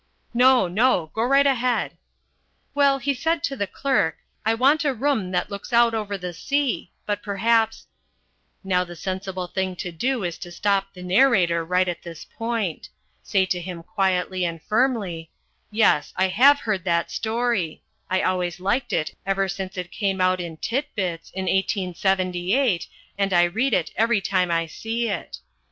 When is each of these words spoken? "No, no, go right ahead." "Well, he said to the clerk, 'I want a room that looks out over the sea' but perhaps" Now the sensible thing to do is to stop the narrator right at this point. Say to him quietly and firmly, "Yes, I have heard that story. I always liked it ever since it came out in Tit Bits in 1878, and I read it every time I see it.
"No, 0.33 0.67
no, 0.67 1.11
go 1.13 1.21
right 1.21 1.45
ahead." 1.45 1.95
"Well, 2.73 2.97
he 2.97 3.13
said 3.13 3.43
to 3.43 3.55
the 3.55 3.67
clerk, 3.67 4.17
'I 4.47 4.55
want 4.55 4.83
a 4.83 4.95
room 4.95 5.29
that 5.29 5.51
looks 5.51 5.71
out 5.71 5.93
over 5.93 6.17
the 6.17 6.33
sea' 6.33 6.91
but 7.05 7.21
perhaps" 7.21 7.85
Now 8.73 8.83
the 8.83 8.95
sensible 8.95 9.45
thing 9.45 9.75
to 9.75 9.91
do 9.91 10.23
is 10.23 10.39
to 10.39 10.51
stop 10.51 10.95
the 10.95 11.03
narrator 11.03 11.63
right 11.63 11.87
at 11.87 12.01
this 12.01 12.25
point. 12.25 12.89
Say 13.21 13.45
to 13.45 13.61
him 13.61 13.83
quietly 13.83 14.43
and 14.43 14.59
firmly, 14.63 15.29
"Yes, 15.69 16.13
I 16.17 16.29
have 16.29 16.61
heard 16.61 16.83
that 16.85 17.11
story. 17.11 17.83
I 18.09 18.23
always 18.23 18.59
liked 18.59 18.93
it 18.93 19.15
ever 19.27 19.47
since 19.47 19.77
it 19.77 19.91
came 19.91 20.19
out 20.19 20.41
in 20.41 20.57
Tit 20.57 20.87
Bits 20.95 21.29
in 21.29 21.43
1878, 21.45 22.87
and 23.19 23.31
I 23.31 23.43
read 23.43 23.75
it 23.75 23.91
every 23.95 24.19
time 24.19 24.49
I 24.49 24.65
see 24.65 25.09
it. 25.09 25.37